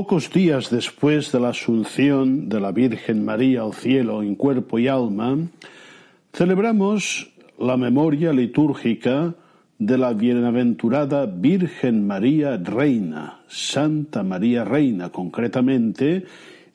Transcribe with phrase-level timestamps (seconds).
[0.00, 4.88] Pocos días después de la asunción de la Virgen María al cielo en cuerpo y
[4.88, 5.36] alma,
[6.32, 9.34] celebramos la memoria litúrgica
[9.78, 16.24] de la bienaventurada Virgen María Reina, Santa María Reina, concretamente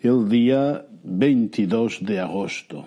[0.02, 2.86] el día 22 de agosto.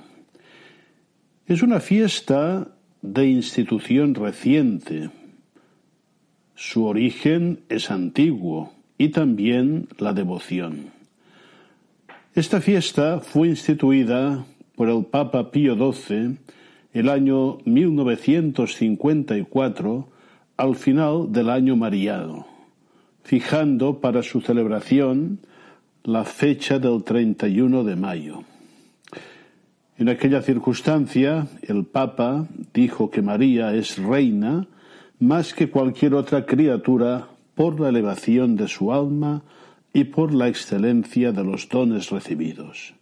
[1.48, 2.68] Es una fiesta
[3.02, 5.10] de institución reciente.
[6.54, 10.90] Su origen es antiguo y también la devoción.
[12.34, 14.44] Esta fiesta fue instituida
[14.76, 16.36] por el Papa Pío XII
[16.92, 20.08] el año 1954
[20.56, 22.46] al final del año mariano,
[23.22, 25.40] fijando para su celebración
[26.02, 28.44] la fecha del 31 de mayo.
[29.96, 34.66] En aquella circunstancia, el Papa dijo que María es reina
[35.18, 37.26] más que cualquier otra criatura
[37.58, 39.42] por la elevación de su alma
[39.92, 42.94] y por la excelencia de los dones recibidos.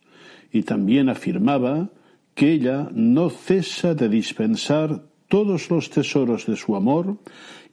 [0.50, 1.90] Y también afirmaba
[2.34, 7.18] que ella no cesa de dispensar todos los tesoros de su amor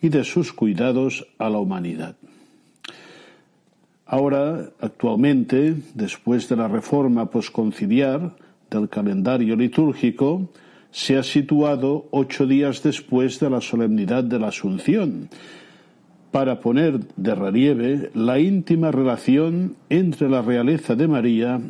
[0.01, 2.17] y de sus cuidados a la humanidad.
[4.05, 8.35] Ahora, actualmente, después de la reforma posconciliar
[8.69, 10.49] del calendario litúrgico,
[10.91, 15.29] se ha situado ocho días después de la solemnidad de la Asunción,
[16.33, 21.61] para poner de relieve la íntima relación entre la realeza de María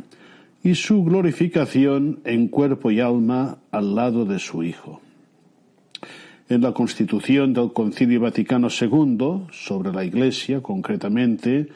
[0.64, 5.02] y su glorificación en cuerpo y alma al lado de su Hijo.
[6.48, 11.68] En la Constitución del Concilio Vaticano II sobre la Iglesia, concretamente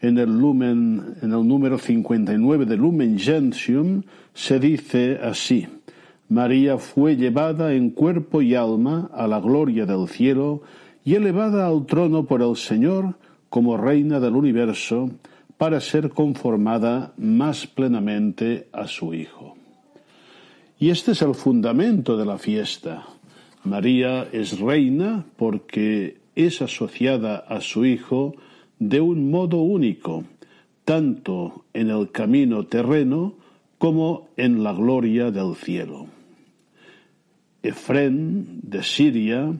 [0.00, 4.02] en el, lumen, en el número 59 de Lumen Gentium,
[4.34, 5.66] se dice así:
[6.28, 10.62] María fue llevada en cuerpo y alma a la gloria del cielo
[11.06, 13.14] y elevada al trono por el Señor
[13.48, 15.08] como reina del universo
[15.56, 19.56] para ser conformada más plenamente a su Hijo.
[20.80, 23.06] Y este es el fundamento de la fiesta.
[23.62, 28.34] María es reina porque es asociada a su Hijo
[28.80, 30.24] de un modo único,
[30.84, 33.34] tanto en el camino terreno
[33.78, 36.08] como en la gloria del cielo.
[37.62, 39.52] Efrén de Siria,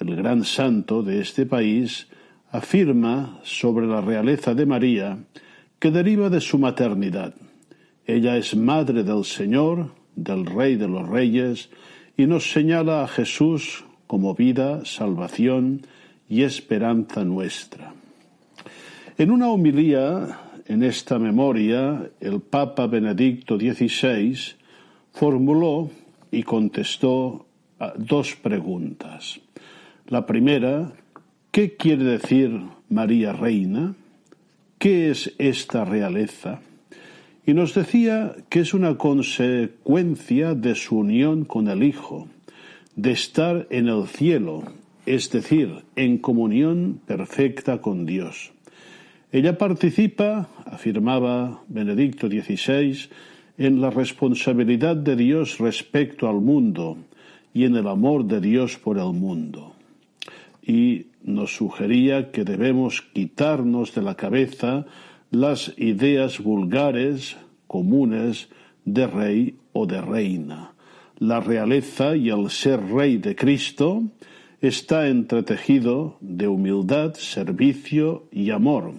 [0.00, 2.08] el gran santo de este país,
[2.50, 5.18] afirma sobre la realeza de María
[5.78, 7.34] que deriva de su maternidad.
[8.06, 11.70] Ella es madre del Señor, del Rey de los Reyes,
[12.16, 15.82] y nos señala a Jesús como vida, salvación
[16.28, 17.94] y esperanza nuestra.
[19.16, 24.36] En una homilía en esta memoria, el Papa Benedicto XVI
[25.12, 25.90] formuló
[26.30, 27.46] y contestó
[27.96, 29.40] dos preguntas.
[30.10, 30.92] La primera,
[31.52, 32.50] ¿qué quiere decir
[32.88, 33.94] María Reina?
[34.76, 36.62] ¿Qué es esta realeza?
[37.46, 42.26] Y nos decía que es una consecuencia de su unión con el Hijo,
[42.96, 44.64] de estar en el cielo,
[45.06, 48.50] es decir, en comunión perfecta con Dios.
[49.30, 52.98] Ella participa, afirmaba Benedicto XVI,
[53.58, 56.96] en la responsabilidad de Dios respecto al mundo
[57.54, 59.76] y en el amor de Dios por el mundo.
[60.62, 64.86] Y nos sugería que debemos quitarnos de la cabeza
[65.30, 67.36] las ideas vulgares,
[67.66, 68.48] comunes,
[68.84, 70.72] de rey o de reina.
[71.18, 74.02] La realeza y el ser rey de Cristo
[74.60, 78.92] está entretejido de humildad, servicio y amor.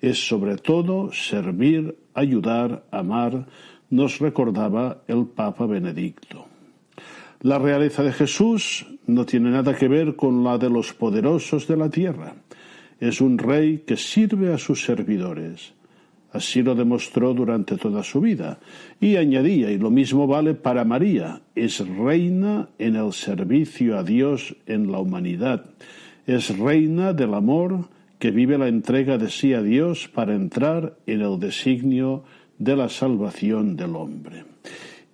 [0.00, 3.46] Es sobre todo servir, ayudar, amar,
[3.90, 6.49] nos recordaba el Papa Benedicto.
[7.42, 11.76] La realeza de Jesús no tiene nada que ver con la de los poderosos de
[11.76, 12.34] la tierra.
[13.00, 15.72] Es un rey que sirve a sus servidores.
[16.32, 18.60] Así lo demostró durante toda su vida.
[19.00, 24.54] Y añadía, y lo mismo vale para María, es reina en el servicio a Dios
[24.66, 25.64] en la humanidad.
[26.26, 27.88] Es reina del amor
[28.18, 32.22] que vive la entrega de sí a Dios para entrar en el designio
[32.58, 34.44] de la salvación del hombre.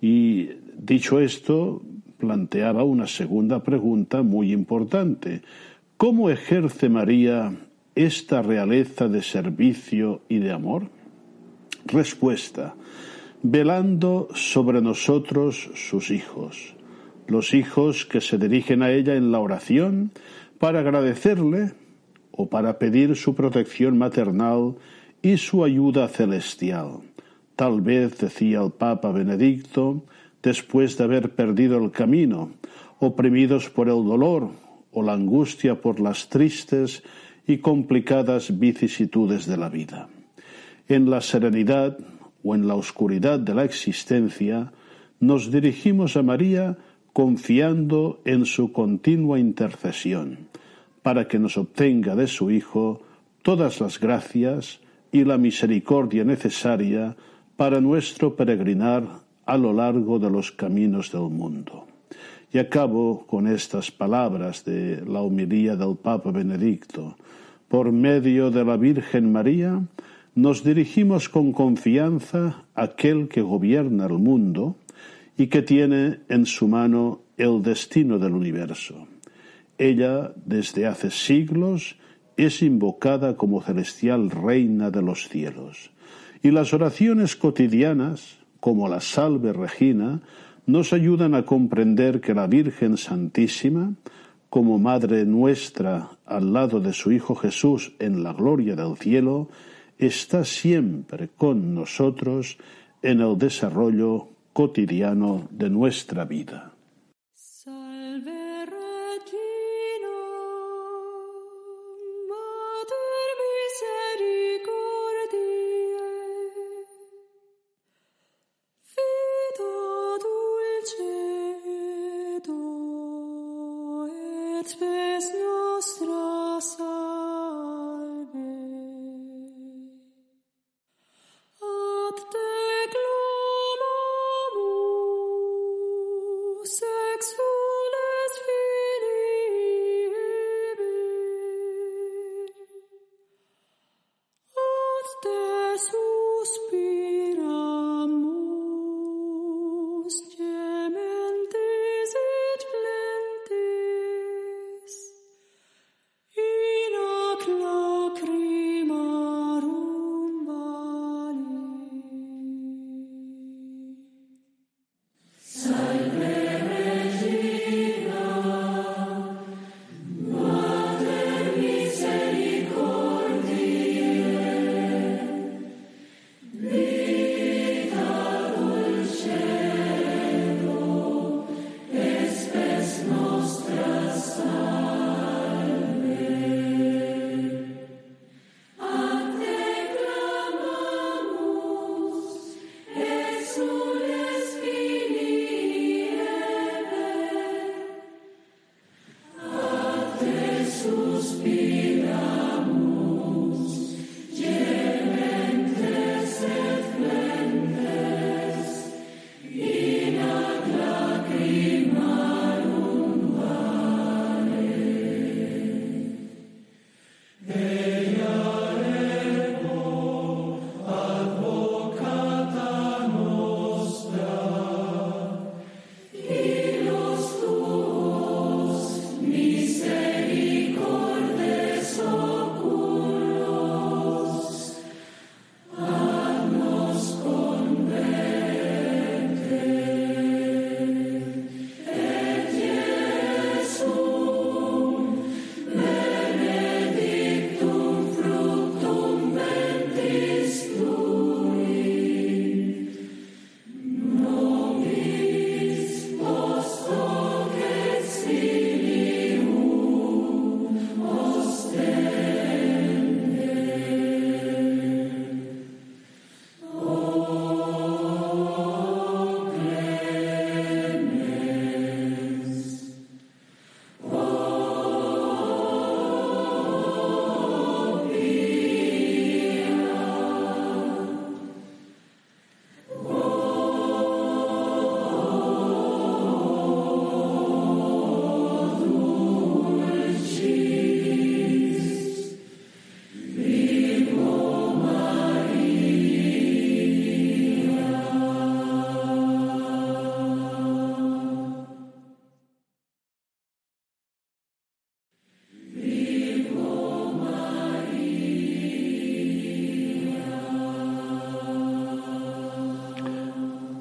[0.01, 1.81] Y dicho esto,
[2.17, 5.41] planteaba una segunda pregunta muy importante.
[5.97, 7.55] ¿Cómo ejerce María
[7.95, 10.89] esta realeza de servicio y de amor?
[11.85, 12.75] Respuesta.
[13.43, 16.75] Velando sobre nosotros sus hijos,
[17.27, 20.11] los hijos que se dirigen a ella en la oración
[20.59, 21.73] para agradecerle
[22.31, 24.75] o para pedir su protección maternal
[25.21, 27.01] y su ayuda celestial.
[27.55, 30.03] Tal vez, decía el Papa Benedicto,
[30.43, 32.51] después de haber perdido el camino,
[32.99, 34.49] oprimidos por el dolor
[34.91, 37.03] o la angustia por las tristes
[37.45, 40.09] y complicadas vicisitudes de la vida.
[40.87, 41.97] En la serenidad
[42.43, 44.71] o en la oscuridad de la existencia,
[45.19, 46.77] nos dirigimos a María
[47.13, 50.49] confiando en su continua intercesión,
[51.01, 53.01] para que nos obtenga de su Hijo
[53.41, 54.79] todas las gracias
[55.11, 57.15] y la misericordia necesaria
[57.55, 61.87] para nuestro peregrinar a lo largo de los caminos del mundo.
[62.51, 67.17] Y acabo con estas palabras de la homilía del Papa Benedicto.
[67.67, 69.81] Por medio de la Virgen María
[70.35, 74.77] nos dirigimos con confianza a aquel que gobierna el mundo
[75.37, 79.07] y que tiene en su mano el destino del universo.
[79.77, 81.97] Ella, desde hace siglos,
[82.37, 85.91] es invocada como celestial reina de los cielos.
[86.43, 90.19] Y las oraciones cotidianas, como la Salve Regina,
[90.65, 93.93] nos ayudan a comprender que la Virgen Santísima,
[94.49, 99.47] como Madre nuestra al lado de su Hijo Jesús en la gloria del cielo,
[99.97, 102.57] está siempre con nosotros
[103.01, 106.73] en el desarrollo cotidiano de nuestra vida.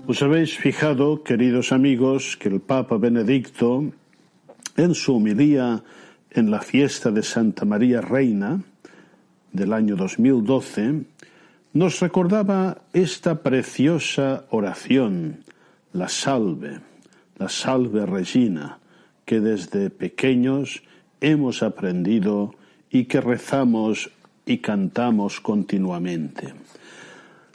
[0.06, 3.90] Os habéis fijado, queridos amigos, que el Papa Benedicto,
[4.76, 5.82] en su homilía
[6.30, 8.62] en la fiesta de Santa María Reina
[9.50, 11.02] del año 2012,
[11.72, 15.42] nos recordaba esta preciosa oración,
[15.92, 16.78] la salve,
[17.36, 18.78] la salve Regina,
[19.24, 20.84] que desde pequeños
[21.20, 22.54] hemos aprendido
[22.90, 24.12] y que rezamos
[24.46, 26.54] y cantamos continuamente.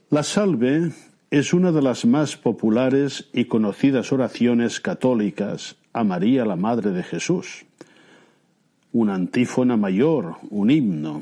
[0.10, 0.92] La salve
[1.32, 7.04] es una de las más populares y conocidas oraciones católicas a María la Madre de
[7.04, 7.64] Jesús.
[8.92, 11.22] Una antífona mayor, un himno.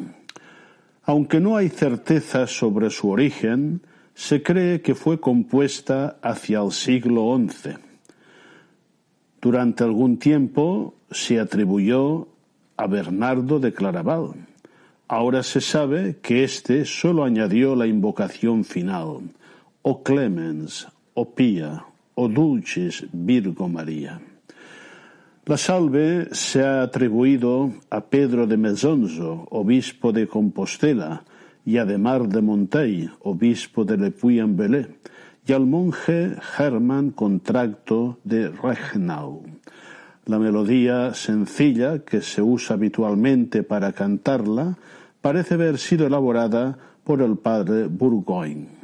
[1.03, 3.81] Aunque no hay certeza sobre su origen,
[4.15, 7.75] se cree que fue compuesta hacia el siglo XI.
[9.39, 12.29] Durante algún tiempo se atribuyó
[12.77, 14.31] a Bernardo de Claraval.
[15.07, 19.21] Ahora se sabe que éste solo añadió la invocación final
[19.81, 24.19] o clemens, o pía, o dulcis Virgo María.
[25.45, 31.23] La salve se ha atribuido a Pedro de Mezonzo, obispo de Compostela,
[31.65, 34.87] y a Demar de Montey, obispo de Le Puy-en-Velay,
[35.47, 39.43] y al monje Hermann Contracto de Regnau.
[40.25, 44.77] La melodía sencilla que se usa habitualmente para cantarla
[45.21, 48.78] parece haber sido elaborada por el padre Bourgogne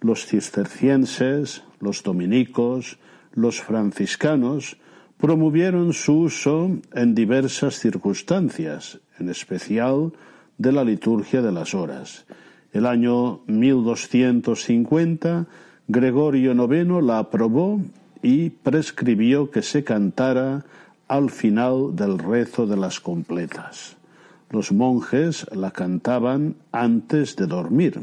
[0.00, 2.98] los cistercienses, los dominicos,
[3.32, 4.78] los franciscanos
[5.18, 10.12] promovieron su uso en diversas circunstancias, en especial
[10.58, 12.26] de la liturgia de las horas.
[12.72, 15.46] El año 1250
[15.88, 17.80] Gregorio IX la aprobó
[18.22, 20.64] y prescribió que se cantara
[21.08, 23.96] al final del rezo de las completas.
[24.50, 28.02] Los monjes la cantaban antes de dormir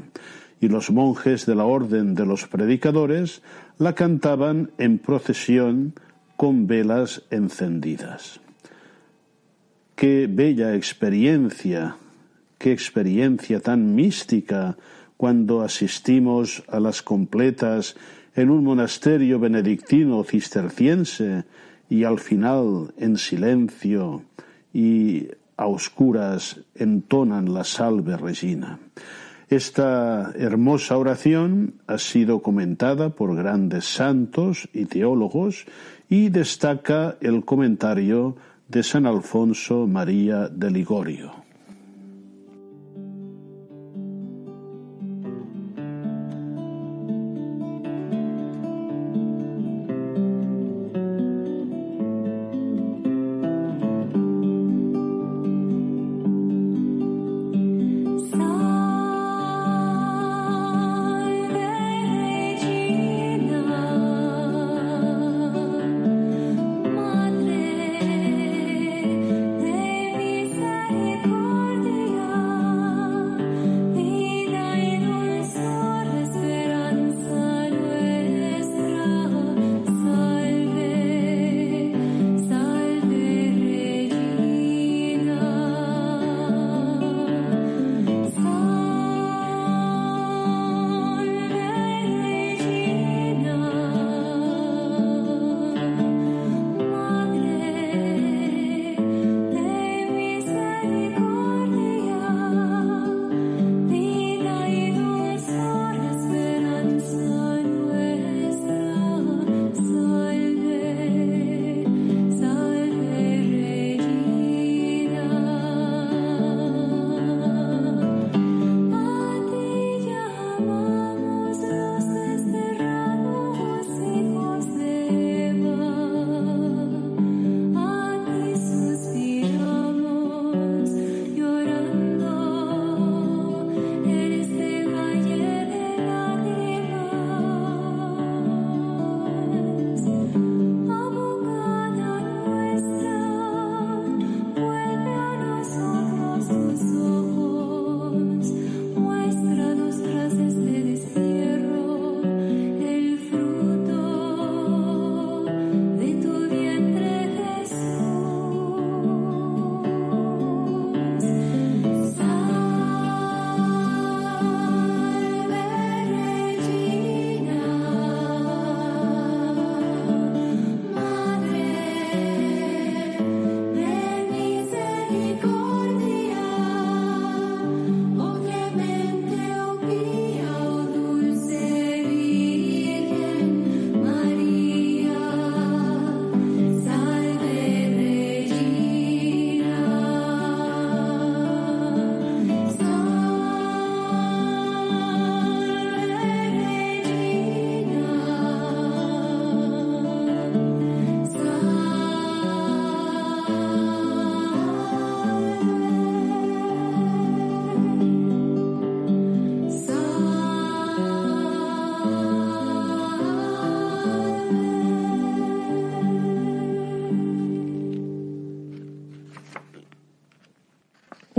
[0.66, 3.44] y los monjes de la Orden de los Predicadores
[3.78, 5.94] la cantaban en procesión
[6.38, 8.40] con velas encendidas.
[9.96, 11.98] Qué bella experiencia,
[12.58, 14.76] qué experiencia tan mística
[15.18, 17.96] cuando asistimos a las completas
[18.34, 21.44] en un monasterio benedictino cisterciense
[21.90, 24.24] y al final en silencio
[24.74, 28.80] y a oscuras entonan la salve regina.
[29.56, 35.66] Esta hermosa oración ha sido comentada por grandes santos y teólogos
[36.10, 38.36] y destaca el comentario
[38.68, 41.45] de San Alfonso María de Ligorio.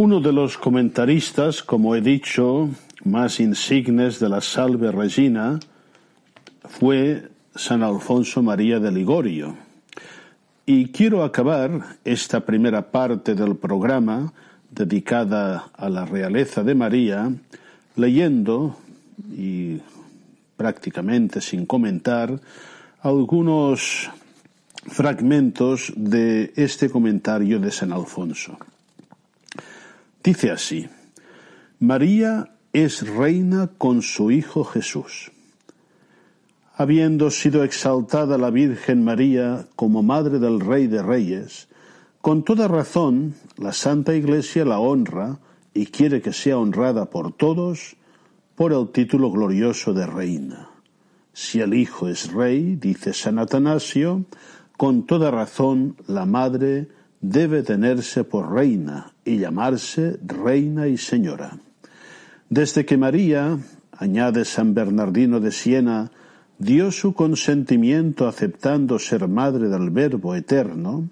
[0.07, 2.71] Uno de los comentaristas, como he dicho,
[3.03, 5.59] más insignes de la Salve Regina
[6.63, 9.57] fue San Alfonso María de Ligorio.
[10.65, 14.33] Y quiero acabar esta primera parte del programa
[14.71, 17.33] dedicada a la realeza de María
[17.97, 18.77] leyendo
[19.37, 19.79] y
[20.57, 22.41] prácticamente sin comentar
[23.01, 24.09] algunos
[24.87, 28.57] fragmentos de este comentario de San Alfonso.
[30.27, 30.89] Dice así,
[31.79, 35.31] María es reina con su Hijo Jesús.
[36.75, 41.69] Habiendo sido exaltada la Virgen María como Madre del Rey de Reyes,
[42.21, 45.39] con toda razón la Santa Iglesia la honra
[45.73, 47.95] y quiere que sea honrada por todos
[48.57, 50.71] por el título glorioso de reina.
[51.35, 54.25] Si el Hijo es rey, dice San Atanasio,
[54.77, 56.89] con toda razón la Madre
[57.21, 61.59] debe tenerse por reina y llamarse reina y señora.
[62.49, 63.59] Desde que María,
[63.93, 66.11] añade San Bernardino de Siena,
[66.59, 71.11] dio su consentimiento aceptando ser madre del Verbo eterno,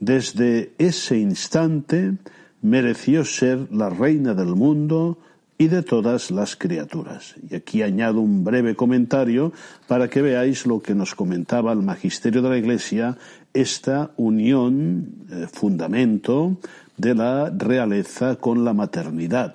[0.00, 2.18] desde ese instante
[2.60, 5.18] mereció ser la reina del mundo
[5.56, 7.36] y de todas las criaturas.
[7.48, 9.52] Y aquí añado un breve comentario
[9.86, 13.16] para que veáis lo que nos comentaba el magisterio de la Iglesia,
[13.54, 16.56] esta unión, eh, fundamento
[16.96, 19.54] de la realeza con la maternidad.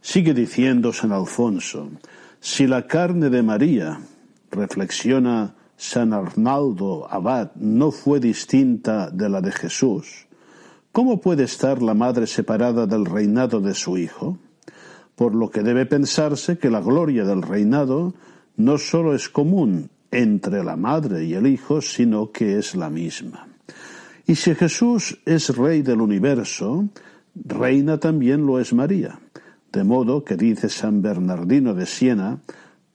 [0.00, 1.90] Sigue diciendo San Alfonso,
[2.40, 4.00] si la carne de María,
[4.50, 10.26] reflexiona San Arnaldo Abad, no fue distinta de la de Jesús,
[10.92, 14.38] ¿cómo puede estar la madre separada del reinado de su Hijo?
[15.20, 18.14] por lo que debe pensarse que la gloria del reinado
[18.56, 23.49] no sólo es común entre la madre y el hijo, sino que es la misma.
[24.30, 26.88] Y si Jesús es rey del universo,
[27.34, 29.18] reina también lo es María.
[29.72, 32.38] De modo que dice San Bernardino de Siena,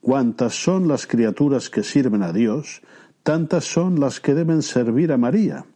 [0.00, 2.80] cuantas son las criaturas que sirven a Dios,
[3.22, 5.66] tantas son las que deben servir a María,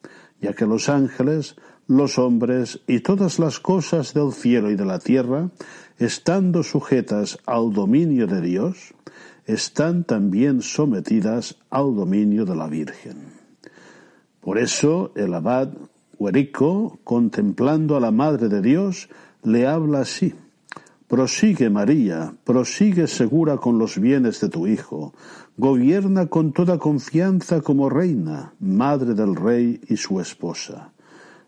[0.41, 4.99] ya que los ángeles, los hombres y todas las cosas del cielo y de la
[4.99, 5.51] tierra
[5.99, 8.95] estando sujetas al dominio de Dios,
[9.45, 13.40] están también sometidas al dominio de la Virgen.
[14.41, 15.69] Por eso el abad
[16.19, 19.09] Huerico, contemplando a la Madre de Dios,
[19.43, 20.35] le habla así.
[21.09, 25.13] Prosigue María, prosigue segura con los bienes de tu Hijo,
[25.57, 30.93] gobierna con toda confianza como reina, madre del Rey y su esposa.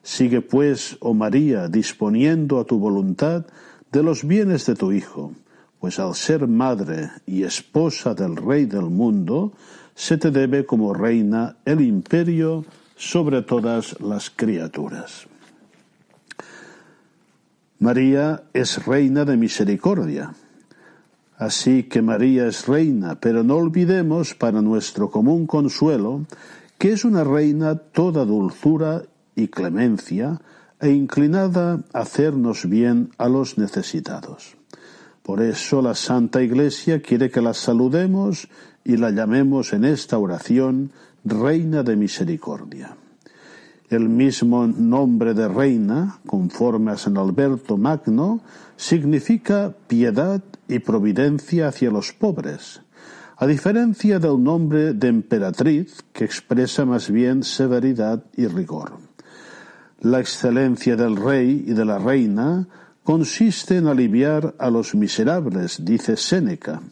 [0.02, 3.46] Sigue pues, oh María, disponiendo a tu voluntad
[3.92, 5.32] de los bienes de tu Hijo,
[5.78, 9.52] pues al ser madre y esposa del Rey del mundo,
[9.94, 12.64] se te debe como reina el imperio
[13.02, 15.26] sobre todas las criaturas.
[17.80, 20.34] María es reina de misericordia.
[21.36, 26.26] Así que María es reina, pero no olvidemos para nuestro común consuelo
[26.78, 29.02] que es una reina toda dulzura
[29.34, 30.40] y clemencia,
[30.80, 34.56] e inclinada a hacernos bien a los necesitados.
[35.24, 38.48] Por eso la Santa Iglesia quiere que la saludemos
[38.84, 40.92] y la llamemos en esta oración
[41.24, 42.96] Reina de Misericordia.
[43.88, 48.40] El mismo nombre de reina, conforme a San Alberto Magno,
[48.76, 52.82] significa piedad y providencia hacia los pobres,
[53.36, 58.98] a diferencia del nombre de emperatriz, que expresa más bien severidad y rigor.
[60.00, 62.66] La excelencia del rey y de la reina
[63.04, 66.82] consiste en aliviar a los miserables, dice Séneca,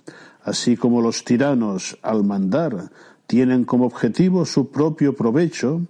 [0.45, 2.91] así como los tiranos, al mandar,
[3.31, 5.83] tienen como objetivo su propio provecho,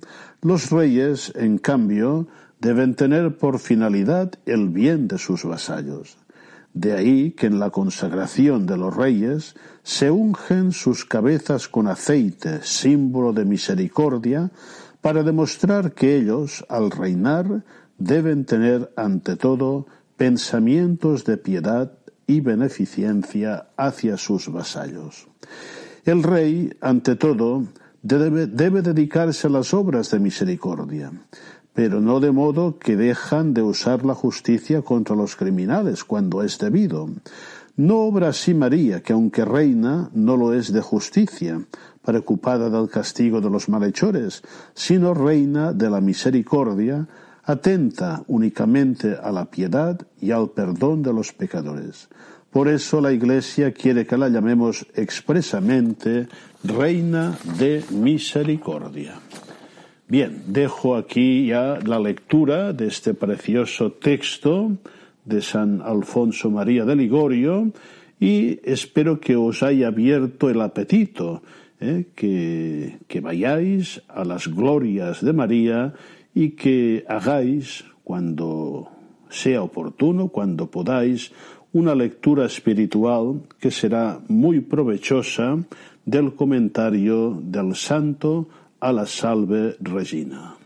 [0.42, 2.28] los reyes, en cambio,
[2.60, 6.18] deben tener por finalidad el bien de sus vasallos.
[6.74, 12.60] De ahí que en la consagración de los reyes se ungen sus cabezas con aceite,
[12.62, 14.50] símbolo de misericordia,
[15.00, 17.64] para demostrar que ellos, al reinar,
[17.96, 19.86] deben tener ante todo
[20.18, 21.90] pensamientos de piedad
[22.26, 25.26] y beneficencia hacia sus vasallos.
[26.10, 27.66] El rey, ante todo,
[28.02, 31.12] debe, dedicarse a las obras de misericordia,
[31.72, 36.58] pero no de modo que dejan de usar la justicia contra los criminales cuando es
[36.58, 37.08] debido.
[37.76, 41.62] No obra así María, que aunque reina, no lo es de justicia,
[42.02, 44.42] preocupada del castigo de los malhechores,
[44.74, 47.06] sino reina de la misericordia,
[47.44, 52.08] atenta únicamente a la piedad y al perdón de los pecadores.
[52.50, 56.26] Por eso la Iglesia quiere que la llamemos expresamente
[56.64, 59.20] Reina de Misericordia.
[60.08, 64.72] Bien, dejo aquí ya la lectura de este precioso texto
[65.24, 67.70] de San Alfonso María de Ligorio
[68.18, 71.44] y espero que os haya abierto el apetito,
[71.78, 72.06] ¿eh?
[72.16, 75.94] que, que vayáis a las glorias de María
[76.34, 78.90] y que hagáis cuando
[79.28, 81.30] sea oportuno, cuando podáis,
[81.72, 85.58] una lectura espiritual que será muy provechosa
[86.04, 88.48] del comentario del Santo
[88.80, 90.59] a la Salve Regina.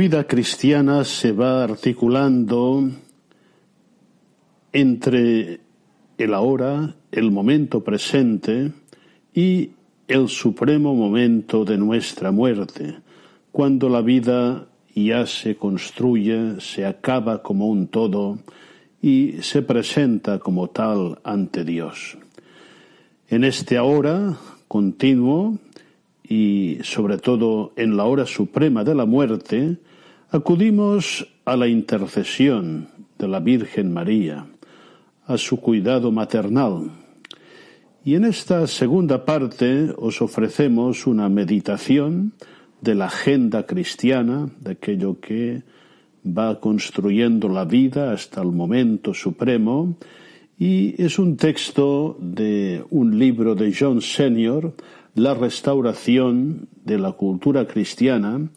[0.00, 2.88] Vida cristiana se va articulando
[4.72, 5.60] entre
[6.16, 8.72] el ahora, el momento presente
[9.34, 9.72] y
[10.08, 12.96] el supremo momento de nuestra muerte,
[13.52, 18.38] cuando la vida ya se construye, se acaba como un todo
[19.02, 22.16] y se presenta como tal ante Dios.
[23.28, 25.58] En este ahora continuo
[26.26, 29.76] y sobre todo en la hora suprema de la muerte,
[30.30, 32.88] acudimos a la intercesión
[33.18, 34.46] de la Virgen María,
[35.26, 36.92] a su cuidado maternal.
[38.04, 42.32] Y en esta segunda parte os ofrecemos una meditación
[42.80, 45.64] de la agenda cristiana, de aquello que
[46.24, 49.96] va construyendo la vida hasta el momento supremo,
[50.58, 54.74] y es un texto de un libro de John Senior,
[55.14, 58.48] La restauración de la cultura cristiana,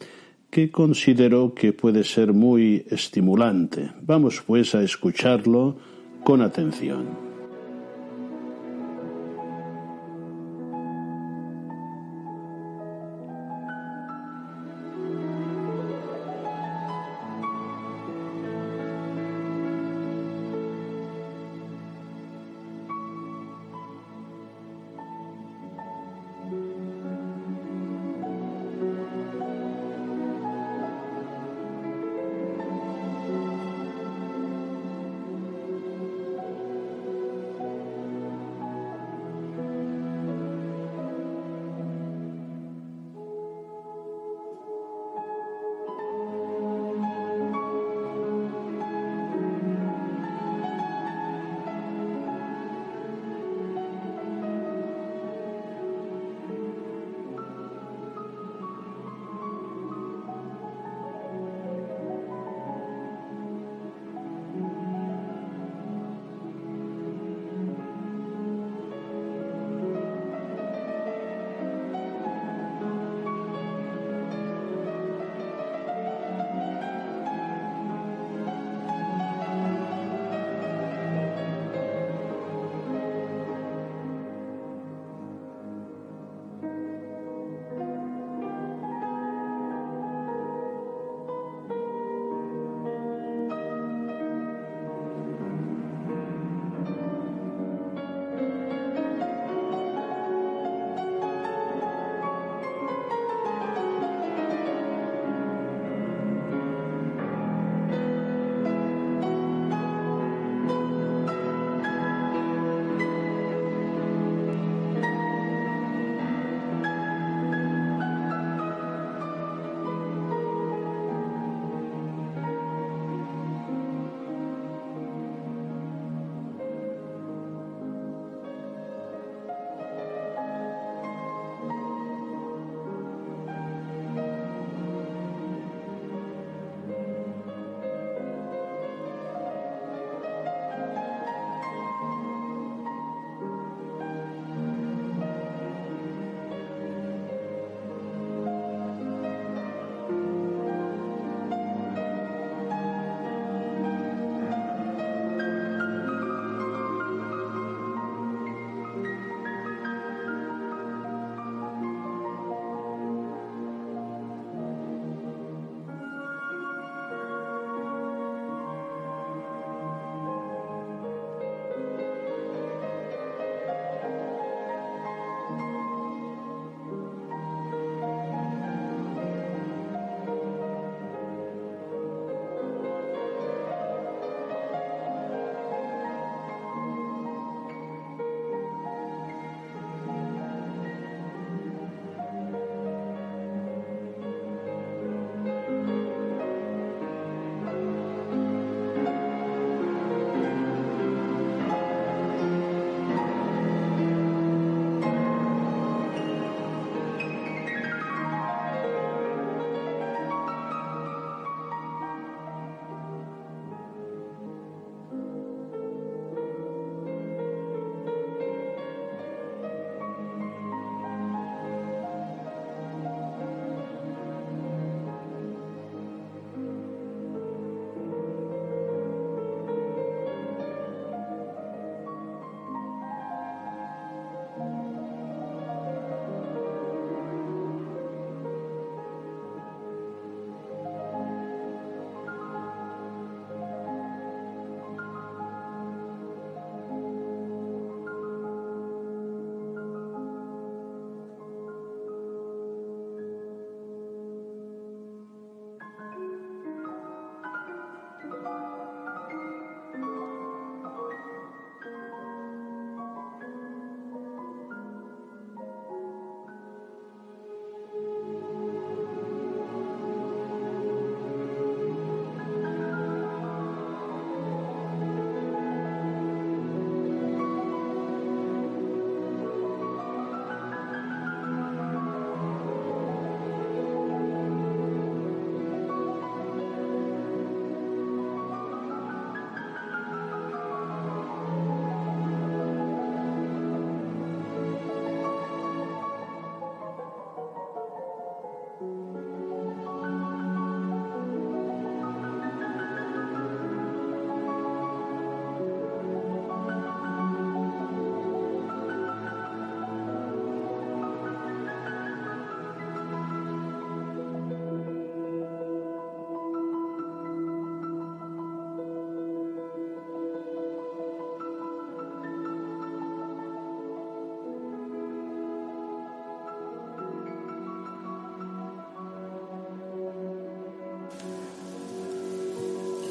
[0.54, 3.90] que considero que puede ser muy estimulante.
[4.02, 5.76] Vamos pues a escucharlo
[6.22, 7.23] con atención.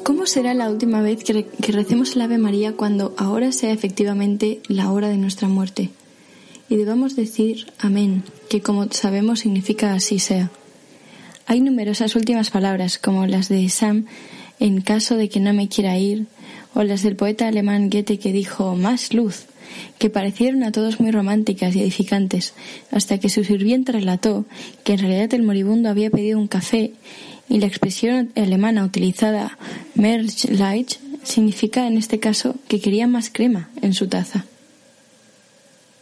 [0.04, 4.92] ¿Cómo será la última vez que, recemos el Ave María cuando ahora sea efectivamente la
[4.92, 5.88] hora de nuestra muerte?
[6.68, 10.50] Y debamos decir Amén, que como sabemos significa así sea.
[11.46, 14.04] Hay numerosas últimas palabras, como las de Sam
[14.60, 16.26] en caso de que no me quiera ir,
[16.74, 19.46] o las del poeta alemán Goethe que dijo más luz,
[19.98, 22.52] que parecieron a todos muy románticas y edificantes,
[22.90, 24.44] hasta que su sirviente relató
[24.84, 26.92] que en realidad el moribundo había pedido un café
[27.48, 29.58] y la expresión alemana utilizada
[29.94, 30.92] Light
[31.22, 34.44] significa en este caso que quería más crema en su taza.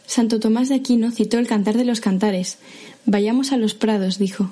[0.05, 2.57] Santo Tomás de Aquino citó el Cantar de los Cantares.
[3.05, 4.51] Vayamos a los prados, dijo.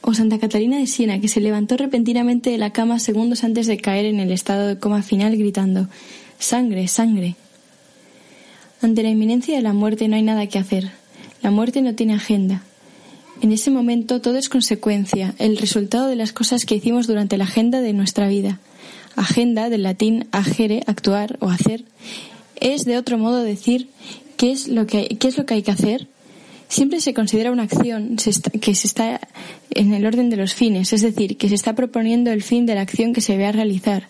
[0.00, 3.78] O Santa Catalina de Siena, que se levantó repentinamente de la cama segundos antes de
[3.78, 5.88] caer en el estado de coma final gritando
[6.38, 7.36] Sangre, sangre.
[8.82, 10.90] Ante la inminencia de la muerte no hay nada que hacer.
[11.42, 12.62] La muerte no tiene agenda.
[13.42, 17.44] En ese momento todo es consecuencia, el resultado de las cosas que hicimos durante la
[17.44, 18.60] agenda de nuestra vida.
[19.16, 21.84] Agenda, del latín agere, actuar o hacer,
[22.60, 23.88] es de otro modo decir
[24.36, 26.08] qué es lo que, qué es lo que hay que hacer.
[26.68, 29.20] Siempre se considera una acción que se está
[29.70, 32.74] en el orden de los fines, es decir, que se está proponiendo el fin de
[32.74, 34.08] la acción que se ve a realizar.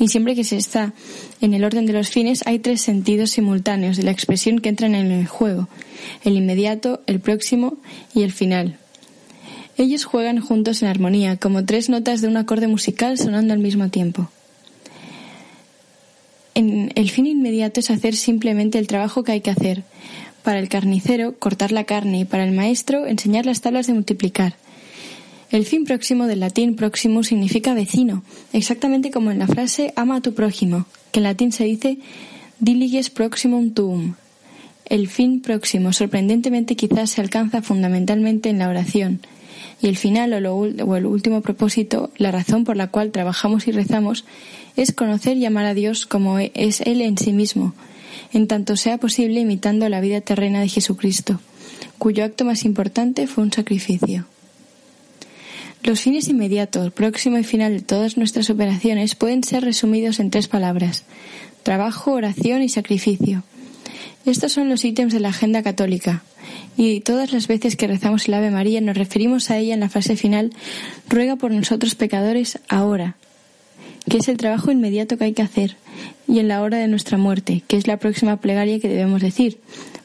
[0.00, 0.94] Y siempre que se está
[1.42, 4.94] en el orden de los fines hay tres sentidos simultáneos de la expresión que entran
[4.94, 5.68] en el juego
[6.24, 7.76] el inmediato, el próximo
[8.14, 8.78] y el final.
[9.76, 13.88] Ellos juegan juntos en armonía, como tres notas de un acorde musical sonando al mismo
[13.90, 14.30] tiempo.
[16.54, 19.84] El fin inmediato es hacer simplemente el trabajo que hay que hacer.
[20.42, 24.54] Para el carnicero, cortar la carne y para el maestro, enseñar las tablas de multiplicar.
[25.50, 28.22] El fin próximo del latín próximo significa vecino,
[28.52, 31.98] exactamente como en la frase ama a tu prójimo, que en latín se dice
[32.60, 34.14] diliges proximum tuum,
[34.90, 39.20] el fin próximo, sorprendentemente, quizás se alcanza fundamentalmente en la oración.
[39.80, 44.24] Y el final o, el último propósito, la razón por la cual trabajamos y rezamos,
[44.76, 47.72] es conocer y amar a Dios como es Él en sí mismo,
[48.32, 51.40] en tanto sea posible imitando la vida terrena de Jesucristo,
[51.98, 54.26] cuyo acto más importante fue un sacrificio.
[55.82, 60.46] Los fines inmediatos, próximo y final de todas nuestras operaciones pueden ser resumidos en tres
[60.46, 61.04] palabras.
[61.62, 63.44] Trabajo, oración y sacrificio.
[64.26, 66.22] Estos son los ítems de la agenda católica,
[66.76, 69.88] y todas las veces que rezamos el Ave María nos referimos a ella en la
[69.88, 70.52] frase final,
[71.08, 73.16] ruega por nosotros pecadores ahora,
[74.08, 75.76] que es el trabajo inmediato que hay que hacer,
[76.28, 79.58] y en la hora de nuestra muerte, que es la próxima plegaria que debemos decir,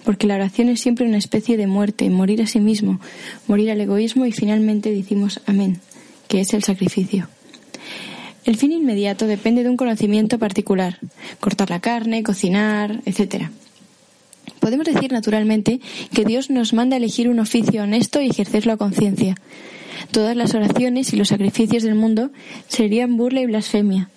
[0.05, 2.99] porque la oración es siempre una especie de muerte, morir a sí mismo,
[3.47, 5.81] morir al egoísmo y finalmente decimos amén,
[6.27, 7.27] que es el sacrificio.
[8.45, 10.99] El fin inmediato depende de un conocimiento particular,
[11.39, 13.51] cortar la carne, cocinar, etcétera.
[14.59, 15.79] Podemos decir naturalmente
[16.13, 19.35] que Dios nos manda elegir un oficio honesto y ejercerlo a conciencia.
[20.11, 22.31] Todas las oraciones y los sacrificios del mundo
[22.67, 24.09] serían burla y blasfemia.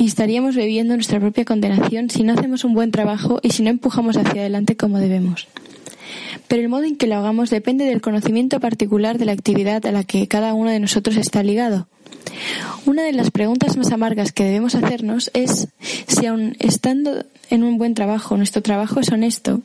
[0.00, 3.68] Y estaríamos bebiendo nuestra propia condenación si no hacemos un buen trabajo y si no
[3.68, 5.46] empujamos hacia adelante como debemos.
[6.48, 9.92] Pero el modo en que lo hagamos depende del conocimiento particular de la actividad a
[9.92, 11.86] la que cada uno de nosotros está ligado.
[12.86, 15.68] Una de las preguntas más amargas que debemos hacernos es
[16.06, 19.60] si aun estando en un buen trabajo, nuestro trabajo es honesto,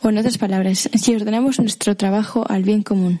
[0.00, 3.18] o en otras palabras, si ordenamos nuestro trabajo al bien común.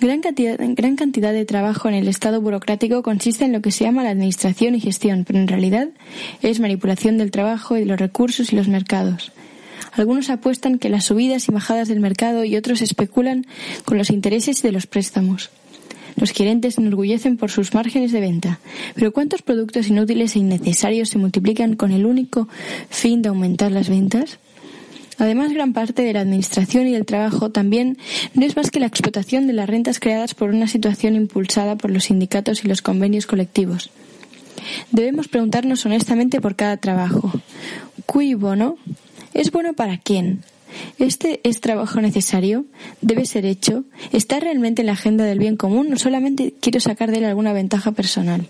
[0.00, 4.10] Gran cantidad, de trabajo en el Estado burocrático consiste en lo que se llama la
[4.10, 5.88] administración y gestión, pero en realidad
[6.42, 9.32] es manipulación del trabajo y de los recursos y los mercados.
[9.92, 13.46] Algunos apuestan que las subidas y bajadas del mercado y otros especulan
[13.84, 15.50] con los intereses de los préstamos.
[16.16, 18.60] Los gerentes se enorgullecen por sus márgenes de venta.
[18.94, 22.48] Pero ¿cuántos productos inútiles e innecesarios se multiplican con el único
[22.88, 24.38] fin de aumentar las ventas?
[25.18, 27.98] Además, gran parte de la administración y del trabajo también
[28.34, 31.90] no es más que la explotación de las rentas creadas por una situación impulsada por
[31.90, 33.90] los sindicatos y los convenios colectivos.
[34.90, 37.32] Debemos preguntarnos honestamente por cada trabajo.
[38.06, 38.76] ¿Cui bono?
[39.34, 40.42] ¿Es bueno para quién?
[40.98, 42.64] ¿Este es trabajo necesario?
[43.00, 43.84] ¿Debe ser hecho?
[44.12, 47.52] ¿Está realmente en la agenda del bien común o solamente quiero sacar de él alguna
[47.52, 48.46] ventaja personal?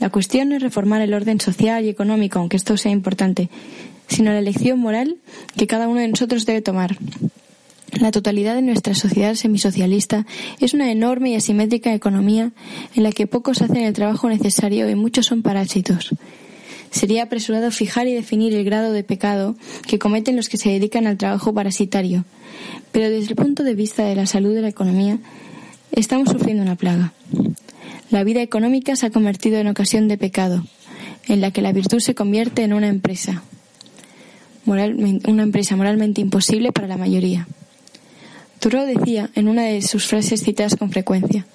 [0.00, 3.48] La cuestión no es reformar el orden social y económico, aunque esto sea importante,
[4.08, 5.16] sino la elección moral
[5.56, 6.98] que cada uno de nosotros debe tomar.
[7.92, 10.26] La totalidad de nuestra sociedad semisocialista
[10.60, 12.52] es una enorme y asimétrica economía
[12.94, 16.10] en la que pocos hacen el trabajo necesario y muchos son parásitos.
[16.90, 19.56] Sería apresurado fijar y definir el grado de pecado
[19.86, 22.24] que cometen los que se dedican al trabajo parasitario,
[22.92, 25.18] pero desde el punto de vista de la salud de la economía,
[25.92, 27.12] estamos sufriendo una plaga.
[28.10, 30.64] La vida económica se ha convertido en ocasión de pecado,
[31.26, 33.42] en la que la virtud se convierte en una empresa,
[34.68, 37.48] una empresa moralmente imposible para la mayoría.
[38.60, 41.46] Thoreau decía en una de sus frases citadas con frecuencia,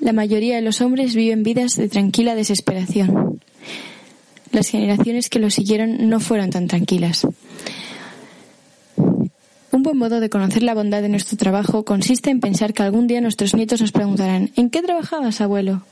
[0.00, 3.40] la mayoría de los hombres viven vidas de tranquila desesperación.
[4.52, 7.26] Las generaciones que lo siguieron no fueron tan tranquilas.
[9.74, 13.08] Un buen modo de conocer la bondad de nuestro trabajo consiste en pensar que algún
[13.08, 15.82] día nuestros nietos nos preguntarán ¿En qué trabajabas, abuelo?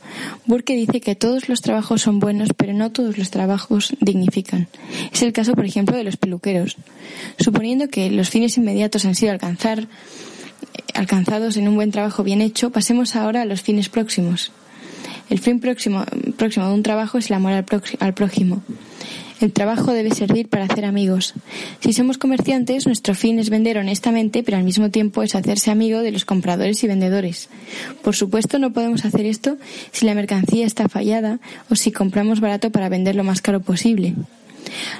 [0.45, 4.69] Burke dice que todos los trabajos son buenos, pero no todos los trabajos dignifican.
[5.11, 6.77] Es el caso, por ejemplo, de los peluqueros.
[7.37, 9.89] Suponiendo que los fines inmediatos han sido alcanzar,
[10.93, 14.53] alcanzados en un buen trabajo bien hecho, pasemos ahora a los fines próximos.
[15.29, 16.05] El fin próximo,
[16.37, 18.63] próximo de un trabajo es el amor al prójimo.
[19.43, 21.33] El trabajo debe servir para hacer amigos.
[21.81, 25.99] Si somos comerciantes, nuestro fin es vender honestamente, pero al mismo tiempo es hacerse amigo
[25.99, 27.49] de los compradores y vendedores.
[28.01, 29.57] Por supuesto, no podemos hacer esto
[29.91, 34.13] si la mercancía está fallada o si compramos barato para vender lo más caro posible.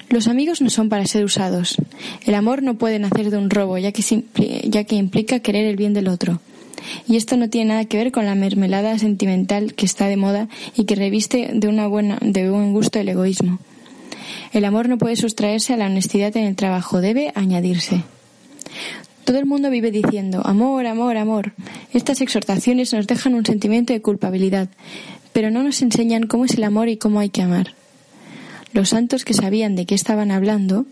[0.10, 1.78] Los amigos no son para ser usados.
[2.26, 6.10] El amor no puede nacer de un robo, ya que, implica querer el bien del
[6.10, 6.42] otro.
[7.08, 10.50] Y esto no tiene nada que ver con la mermelada sentimental que está de moda
[10.76, 13.60] y que reviste de, una buena, de buen gusto el egoísmo.
[14.52, 18.04] El amor no puede sustraerse a la honestidad en el trabajo, debe añadirse.
[19.26, 21.54] Todo el mundo vive diciendo amor, amor, amor.
[21.94, 24.68] Estas exhortaciones nos dejan un sentimiento de culpabilidad,
[25.32, 27.74] pero no nos enseñan cómo es el amor y cómo hay que amar.
[28.74, 30.86] Los santos que sabían de qué estaban hablando,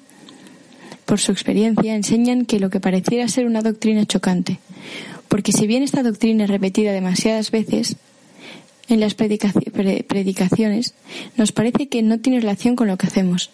[1.06, 4.60] por su experiencia, enseñan que lo que pareciera ser una doctrina chocante,
[5.28, 7.98] porque si bien esta doctrina es repetida demasiadas veces,
[8.88, 10.94] en las predicaciones,
[11.38, 13.50] nos parece que no tiene relación con lo que hacemos.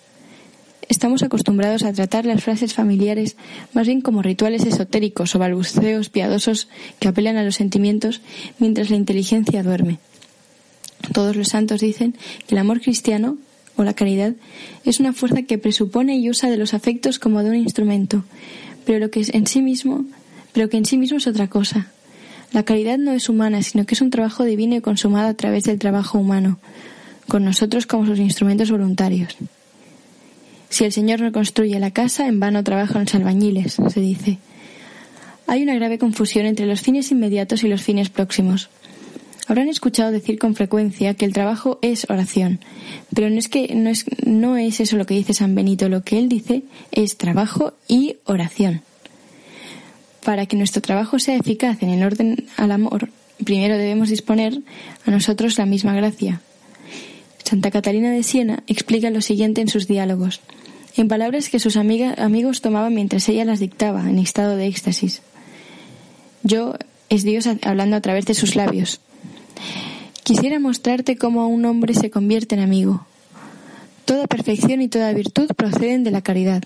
[0.89, 3.35] Estamos acostumbrados a tratar las frases familiares
[3.73, 6.69] más bien como rituales esotéricos o balbuceos piadosos
[6.99, 8.21] que apelan a los sentimientos
[8.57, 9.99] mientras la inteligencia duerme.
[11.13, 12.15] Todos los santos dicen
[12.47, 13.37] que el amor cristiano
[13.75, 14.33] o la caridad
[14.85, 18.23] es una fuerza que presupone y usa de los afectos como de un instrumento,
[18.85, 20.05] pero lo que es en sí mismo,
[20.53, 21.91] pero que en sí mismo es otra cosa,
[22.51, 25.65] la caridad no es humana, sino que es un trabajo divino y consumado a través
[25.65, 26.59] del trabajo humano,
[27.27, 29.35] con nosotros como sus instrumentos voluntarios.
[30.69, 34.37] Si el Señor no construye la casa, en vano trabajan los albañiles, se dice.
[35.45, 38.69] Hay una grave confusión entre los fines inmediatos y los fines próximos.
[39.47, 42.59] Habrán escuchado decir con frecuencia que el trabajo es oración,
[43.13, 46.03] pero no es que no es, no es eso lo que dice San Benito, lo
[46.03, 48.81] que él dice es trabajo y oración.
[50.27, 53.07] Para que nuestro trabajo sea eficaz en el orden al amor,
[53.45, 54.59] primero debemos disponer
[55.05, 56.41] a nosotros la misma gracia.
[57.45, 60.41] Santa Catalina de Siena explica lo siguiente en sus diálogos,
[60.97, 65.21] en palabras que sus amigos tomaban mientras ella las dictaba, en estado de éxtasis.
[66.43, 66.75] Yo
[67.07, 68.99] es Dios hablando a través de sus labios.
[70.23, 73.07] Quisiera mostrarte cómo un hombre se convierte en amigo.
[74.03, 76.63] Toda perfección y toda virtud proceden de la caridad,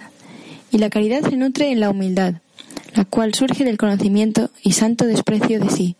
[0.71, 2.41] y la caridad se nutre en la humildad
[2.93, 5.95] la cual surge del conocimiento y santo desprecio de sí.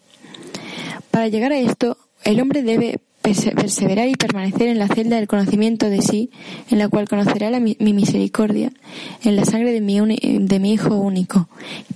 [1.10, 5.90] Para llegar a esto, el hombre debe perseverar y permanecer en la celda del conocimiento
[5.90, 6.32] de sí,
[6.70, 8.72] en la cual conocerá mi, misericordia,
[9.24, 11.48] en la sangre de mi, de mi Hijo único,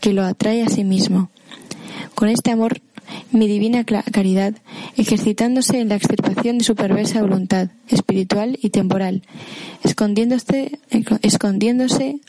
[0.01, 1.29] que lo atrae a sí mismo.
[2.13, 2.81] Con este amor
[3.31, 4.53] mi divina caridad,
[4.97, 9.23] ejercitándose en la extirpación de su perversa voluntad espiritual y temporal,
[9.83, 10.79] escondiéndose,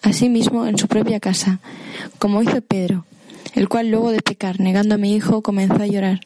[0.03, 1.61] a sí mismo en su propia casa,
[2.18, 3.05] como hizo Pedro,
[3.55, 6.20] el cual luego de pecar, negando a mi hijo, comenzó a llorar.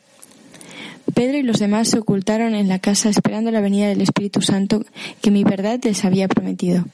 [1.15, 4.85] Pedro y los demás se ocultaron en la casa esperando la venida del Espíritu Santo
[5.21, 6.85] que mi verdad les había prometido.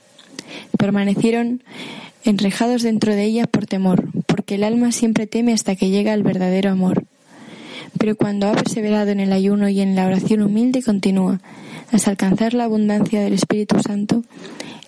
[0.77, 1.63] Permanecieron
[2.23, 6.23] enrejados dentro de ella por temor, porque el alma siempre teme hasta que llega el
[6.23, 7.05] verdadero amor
[7.97, 11.39] pero cuando ha perseverado en el ayuno y en la oración humilde continúa,
[11.91, 14.23] hasta alcanzar la abundancia del Espíritu Santo,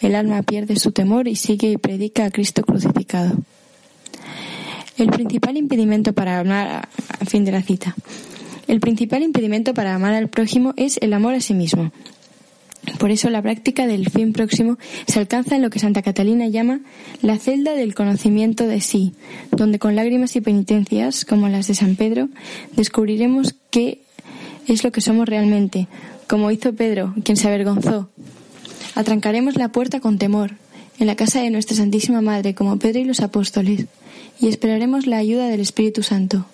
[0.01, 3.37] el alma pierde su temor y sigue y predica a Cristo crucificado.
[4.97, 6.89] El principal impedimento para amar,
[7.19, 7.95] a fin de la cita,
[8.67, 11.91] el principal impedimento para amar al prójimo es el amor a sí mismo.
[12.97, 14.77] Por eso la práctica del fin próximo
[15.07, 16.81] se alcanza en lo que Santa Catalina llama
[17.21, 19.13] la celda del conocimiento de sí,
[19.51, 22.29] donde con lágrimas y penitencias, como las de San Pedro,
[22.75, 24.01] descubriremos qué
[24.67, 25.87] es lo que somos realmente,
[26.27, 28.09] como hizo Pedro, quien se avergonzó.
[28.95, 30.51] Atrancaremos la puerta con temor,
[30.99, 33.85] en la casa de nuestra Santísima Madre, como Pedro y los apóstoles,
[34.41, 36.45] y esperaremos la ayuda del Espíritu Santo.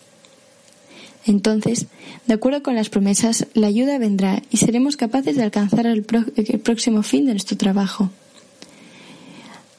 [1.26, 1.88] Entonces,
[2.28, 7.02] de acuerdo con las promesas, la ayuda vendrá y seremos capaces de alcanzar el, próximo
[7.02, 8.12] fin de nuestro trabajo.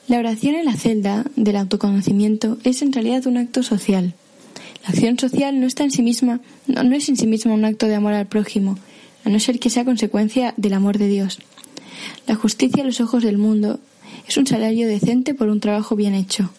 [0.08, 4.14] La oración en la celda del autoconocimiento es en realidad un acto social.
[4.82, 7.64] La acción social no está en sí misma, no, no es en sí misma un
[7.64, 8.78] acto de amor al prójimo,
[9.24, 11.38] a no ser que sea consecuencia del amor de Dios.
[12.26, 13.80] La justicia a los ojos del mundo
[14.28, 16.50] es un salario decente por un trabajo bien hecho.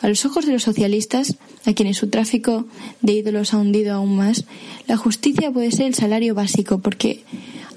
[0.00, 2.66] A los ojos de los socialistas, a quienes su tráfico
[3.02, 4.44] de ídolos ha hundido aún más,
[4.86, 7.24] la justicia puede ser el salario básico, porque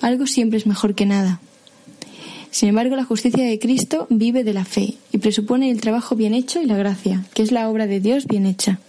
[0.01, 1.39] algo siempre es mejor que nada.
[2.51, 6.33] Sin embargo, la justicia de Cristo vive de la fe y presupone el trabajo bien
[6.33, 8.79] hecho y la gracia, que es la obra de Dios bien hecha.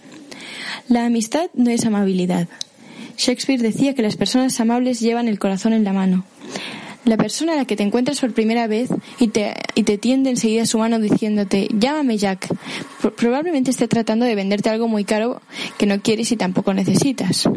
[0.89, 2.47] La amistad no es amabilidad.
[3.17, 6.25] Shakespeare decía que las personas amables llevan el corazón en la mano.
[7.05, 8.89] La persona a la que te encuentras por primera vez
[9.19, 12.47] y te, y te tiende enseguida su mano diciéndote, llámame Jack,
[13.17, 15.41] probablemente esté tratando de venderte algo muy caro
[15.77, 17.49] que no quieres y tampoco necesitas.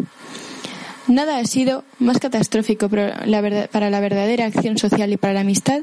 [1.08, 5.82] Nada ha sido más catastrófico para la verdadera acción social y para la amistad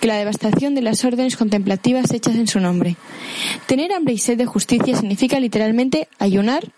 [0.00, 2.96] que la devastación de las órdenes contemplativas hechas en su nombre.
[3.66, 6.72] Tener hambre y sed de justicia significa literalmente ayunar,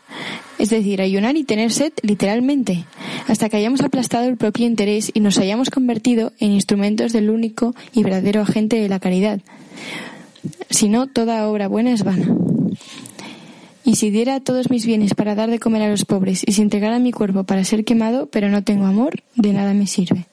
[0.59, 2.85] es decir, ayunar y tener sed literalmente,
[3.29, 7.75] hasta que hayamos aplastado el propio interés y nos hayamos convertido en instrumentos del único
[7.93, 9.41] y verdadero agente de la caridad.
[10.71, 12.29] Si no, toda obra buena es vana.
[13.85, 16.63] Y si diera todos mis bienes para dar de comer a los pobres y si
[16.63, 20.27] entregara mi cuerpo para ser quemado, pero no tengo amor, de nada me sirve.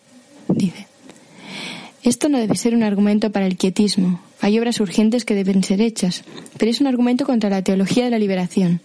[0.48, 0.88] Dice.
[2.02, 4.20] Esto no debe ser un argumento para el quietismo.
[4.42, 6.24] Hay obras urgentes que deben ser hechas,
[6.58, 8.82] pero es un argumento contra la teología de la liberación.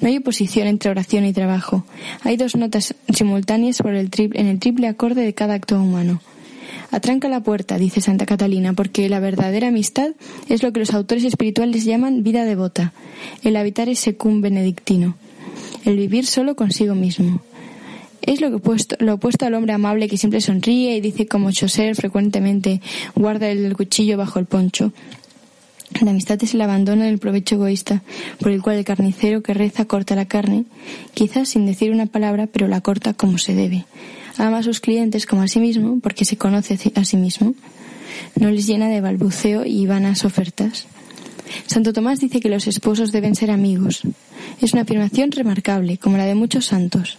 [0.00, 1.84] No hay oposición entre oración y trabajo.
[2.22, 6.20] Hay dos notas simultáneas por el en el triple acorde de cada acto humano.
[6.90, 10.10] Atranca la puerta, dice Santa Catalina, porque la verdadera amistad
[10.48, 12.92] es lo que los autores espirituales llaman vida devota.
[13.42, 15.16] El habitar es secum benedictino.
[15.84, 17.40] El vivir solo consigo mismo.
[18.22, 21.94] Es lo, opuesto, lo opuesto al hombre amable que siempre sonríe y dice como Choser
[21.94, 22.80] frecuentemente
[23.14, 24.92] guarda el cuchillo bajo el poncho.
[26.00, 28.02] La amistad es el abandono del provecho egoísta,
[28.40, 30.64] por el cual el carnicero que reza corta la carne,
[31.14, 33.86] quizás sin decir una palabra, pero la corta como se debe
[34.38, 37.54] ama a sus clientes como a sí mismo porque se conoce a sí mismo.
[38.38, 40.86] No les llena de balbuceo y vanas ofertas.
[41.66, 44.02] Santo Tomás dice que los esposos deben ser amigos.
[44.60, 47.16] Es una afirmación remarcable, como la de muchos santos.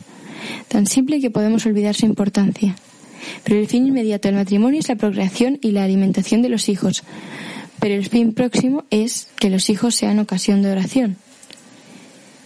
[0.67, 2.75] Tan simple que podemos olvidar su importancia.
[3.43, 7.03] Pero el fin inmediato del matrimonio es la procreación y la alimentación de los hijos.
[7.79, 11.17] Pero el fin próximo es que los hijos sean ocasión de oración.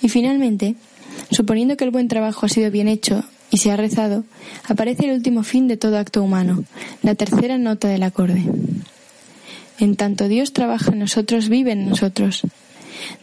[0.01, 0.75] Y finalmente,
[1.32, 4.23] suponiendo que el buen trabajo ha sido bien hecho y se ha rezado,
[4.67, 6.63] aparece el último fin de todo acto humano,
[7.03, 8.43] la tercera nota del acorde.
[9.79, 12.43] En tanto Dios trabaja en nosotros, vive en nosotros.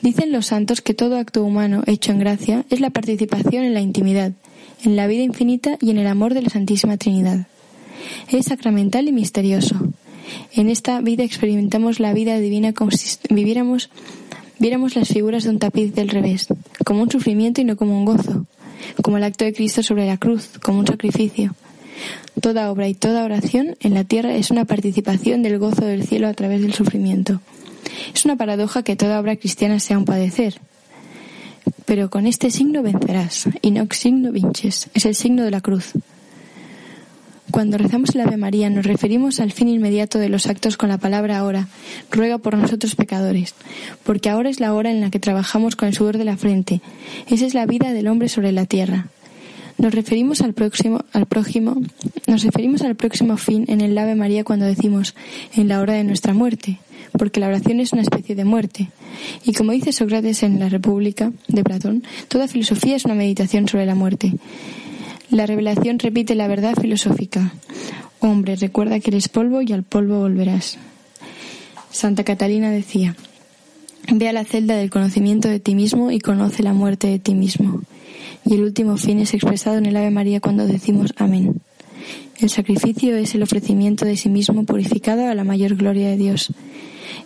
[0.02, 3.80] Dicen los santos que todo acto humano hecho en gracia es la participación en la
[3.80, 4.32] intimidad,
[4.82, 7.46] en la vida infinita y en el amor de la Santísima Trinidad.
[8.30, 9.76] Es sacramental y misterioso.
[10.52, 13.90] En esta vida experimentamos la vida divina como si viviéramos,
[14.58, 16.48] viéramos las figuras de un tapiz del revés,
[16.84, 18.46] como un sufrimiento y no como un gozo,
[19.02, 21.54] como el acto de Cristo sobre la cruz, como un sacrificio.
[22.40, 26.28] Toda obra y toda oración en la tierra es una participación del gozo del cielo
[26.28, 27.40] a través del sufrimiento.
[28.14, 30.60] Es una paradoja que toda obra cristiana sea un padecer.
[31.84, 35.92] Pero con este signo vencerás, y no signo vinches, es el signo de la cruz.
[37.50, 40.98] Cuando rezamos el Ave María nos referimos al fin inmediato de los actos con la
[40.98, 41.68] palabra ahora,
[42.10, 43.54] ruega por nosotros pecadores,
[44.04, 46.82] porque ahora es la hora en la que trabajamos con el sudor de la frente.
[47.28, 49.06] Esa es la vida del hombre sobre la tierra.
[49.78, 51.80] Nos referimos al próximo, al prójimo,
[52.26, 55.14] nos referimos al próximo fin en el Ave María cuando decimos
[55.54, 56.80] en la hora de nuestra muerte,
[57.12, 58.90] porque la oración es una especie de muerte.
[59.44, 63.86] Y como dice Sócrates en la República de Platón, toda filosofía es una meditación sobre
[63.86, 64.34] la muerte.
[65.30, 67.52] La revelación repite la verdad filosófica.
[68.20, 70.78] Hombre, recuerda que eres polvo y al polvo volverás.
[71.90, 73.14] Santa Catalina decía,
[74.10, 77.34] Ve a la celda del conocimiento de ti mismo y conoce la muerte de ti
[77.34, 77.82] mismo.
[78.44, 81.60] Y el último fin es expresado en el Ave María cuando decimos Amén.
[82.38, 86.52] El sacrificio es el ofrecimiento de sí mismo purificado a la mayor gloria de Dios.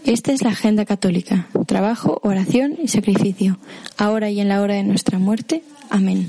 [0.04, 1.46] Esta es la agenda católica.
[1.66, 3.58] Trabajo, oración y sacrificio.
[3.96, 5.62] Ahora y en la hora de nuestra muerte.
[5.90, 6.28] Amén.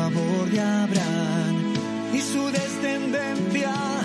[0.00, 1.74] favor de Abraham
[2.14, 3.99] y su descendencia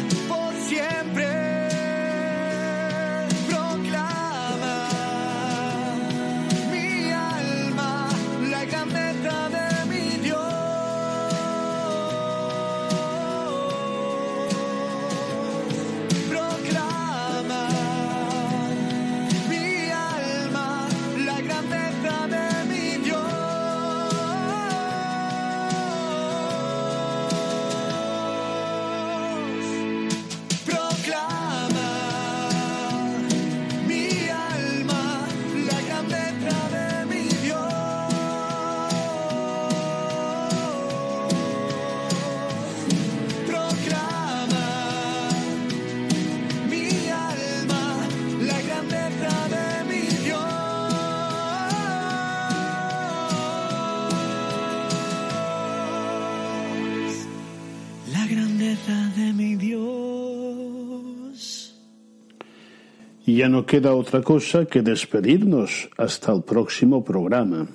[63.35, 67.67] Ya no queda otra cosa que despedirnos hasta el próximo programa.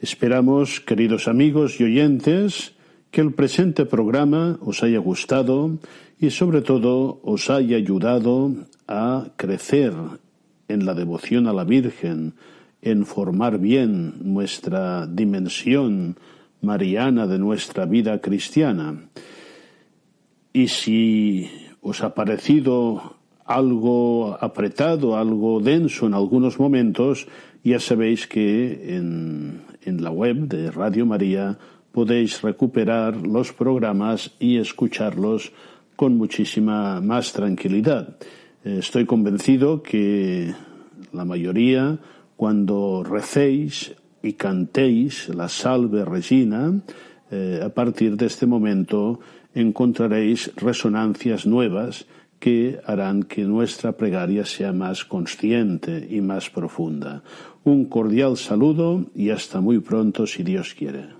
[0.00, 2.76] Esperamos, queridos amigos y oyentes,
[3.10, 5.80] que el presente programa os haya gustado
[6.20, 8.54] y sobre todo os haya ayudado
[8.86, 9.94] a crecer
[10.68, 12.34] en la devoción a la Virgen,
[12.82, 16.14] en formar bien nuestra dimensión
[16.62, 19.10] mariana de nuestra vida cristiana.
[20.52, 21.50] Y si
[21.82, 23.18] os ha parecido
[23.50, 27.26] algo apretado, algo denso en algunos momentos,
[27.64, 31.58] ya sabéis que en, la web de Radio María
[31.90, 35.50] podéis recuperar los programas y escucharlos
[35.96, 38.16] con muchísima más tranquilidad.
[38.64, 40.54] Eh, Estoy convencido que
[41.12, 41.98] la mayoría,
[42.36, 46.80] cuando recéis y cantéis la Salve Regina,
[47.32, 49.18] eh, a partir de este momento
[49.54, 52.06] encontraréis resonancias nuevas
[52.40, 57.22] que harán que nuestra plegaria sea más consciente y más profunda.
[57.62, 61.19] Un cordial saludo y hasta muy pronto si Dios quiere.